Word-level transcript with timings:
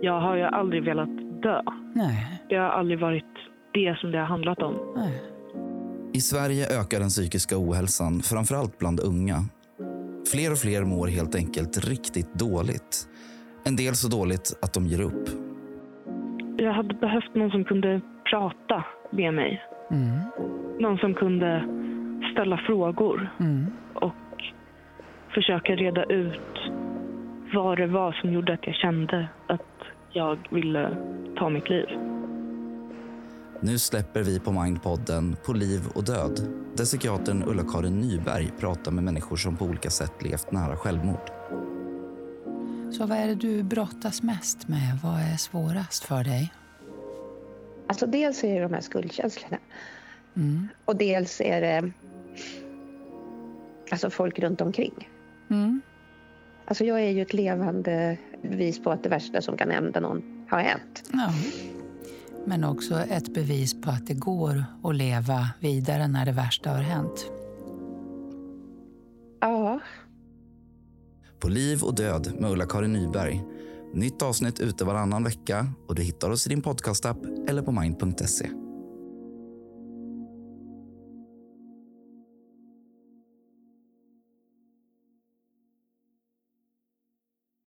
Jag 0.00 0.20
har 0.20 0.36
ju 0.36 0.42
aldrig 0.42 0.84
velat 0.84 1.08
dö. 1.42 1.60
Nej. 1.94 2.42
Det 2.48 2.56
har 2.56 2.68
aldrig 2.68 3.00
varit 3.00 3.24
det 3.72 3.98
som 4.00 4.10
det 4.10 4.18
har 4.18 4.26
handlat 4.26 4.62
om. 4.62 4.74
Nej. 4.96 5.22
I 6.12 6.20
Sverige 6.20 6.80
ökar 6.80 7.00
den 7.00 7.08
psykiska 7.08 7.54
ohälsan, 7.58 8.20
framförallt 8.20 8.78
bland 8.78 9.00
unga. 9.00 9.36
Fler 10.32 10.52
och 10.52 10.58
fler 10.58 10.84
mår 10.84 11.06
helt 11.06 11.34
enkelt 11.34 11.88
riktigt 11.88 12.34
dåligt. 12.34 13.08
En 13.64 13.76
del 13.76 13.94
så 13.94 14.08
dåligt 14.08 14.58
att 14.62 14.72
de 14.74 14.86
ger 14.86 15.00
upp. 15.00 15.28
Jag 16.56 16.72
hade 16.72 16.94
behövt 16.94 17.34
någon 17.34 17.50
som 17.50 17.64
kunde 17.64 18.00
prata 18.30 18.84
med 19.10 19.34
mig. 19.34 19.62
Mm. 19.90 20.18
Någon 20.80 20.98
som 20.98 21.14
kunde 21.14 21.64
ställa 22.32 22.56
frågor 22.66 23.30
Mm. 23.40 23.66
och 23.94 24.14
försöka 25.34 25.72
reda 25.72 26.04
ut 26.04 26.56
vad 27.54 27.78
det 27.78 27.86
var 27.86 28.12
som 28.12 28.32
gjorde 28.32 28.52
att 28.52 28.66
jag 28.66 28.74
kände 28.74 29.28
att 29.46 29.60
jag 30.12 30.38
ville 30.50 30.96
ta 31.38 31.48
mitt 31.48 31.68
liv. 31.68 31.86
Nu 33.60 33.78
släpper 33.78 34.22
vi 34.22 34.40
på 34.40 34.52
Mindpodden 34.52 35.36
På 35.46 35.52
liv 35.52 35.80
och 35.94 36.04
död 36.04 36.40
där 36.76 36.84
psykiatern 36.84 37.44
Ulla-Karin 37.46 38.00
Nyberg 38.00 38.50
pratar 38.58 38.92
med 38.92 39.04
människor 39.04 39.36
som 39.36 39.56
på 39.56 39.64
olika 39.64 39.90
sätt 39.90 40.22
levt 40.22 40.52
nära 40.52 40.76
självmord. 40.76 41.30
Så 42.92 43.06
vad 43.06 43.18
är 43.18 43.26
det 43.26 43.34
du 43.34 43.62
brottas 43.62 44.22
mest 44.22 44.68
med? 44.68 44.98
Vad 45.02 45.20
är 45.20 45.36
svårast 45.36 46.04
för 46.04 46.24
dig? 46.24 46.52
Alltså 47.88 48.06
dels 48.06 48.44
är 48.44 48.54
det 48.54 48.62
de 48.62 48.72
här 48.72 48.80
skuldkänslorna. 48.80 49.58
Mm. 50.36 50.68
Och 50.84 50.96
dels 50.96 51.40
är 51.40 51.60
det 51.60 51.92
alltså 53.90 54.10
folk 54.10 54.38
runt 54.38 54.60
omkring. 54.60 55.08
Mm. 55.50 55.80
Alltså 56.68 56.84
jag 56.84 57.00
är 57.00 57.10
ju 57.10 57.22
ett 57.22 57.32
levande 57.32 58.18
bevis 58.42 58.82
på 58.82 58.90
att 58.90 59.02
det 59.02 59.08
värsta 59.08 59.42
som 59.42 59.56
kan 59.56 59.70
hända 59.70 60.00
någon 60.00 60.46
har 60.50 60.58
hänt. 60.58 61.02
Ja. 61.12 61.32
Men 62.46 62.64
också 62.64 63.00
ett 63.00 63.34
bevis 63.34 63.80
på 63.80 63.90
att 63.90 64.06
det 64.06 64.14
går 64.14 64.64
att 64.82 64.94
leva 64.94 65.48
vidare 65.60 66.08
när 66.08 66.26
det 66.26 66.32
värsta 66.32 66.70
har 66.70 66.82
hänt. 66.82 67.30
Ja, 69.40 69.80
På 71.38 71.48
liv 71.48 71.82
och 71.82 71.94
död 71.94 72.32
med 72.38 72.50
Ulla-Karin 72.50 72.92
Nyberg. 72.92 73.44
Nytt 73.94 74.22
avsnitt 74.22 74.60
ute 74.60 74.84
varannan 74.84 75.24
vecka 75.24 75.66
och 75.86 75.94
du 75.94 76.02
hittar 76.02 76.30
oss 76.30 76.46
i 76.46 76.48
din 76.48 76.62
podcastapp 76.62 77.18
eller 77.48 77.62
på 77.62 77.72
mind.se. 77.72 78.48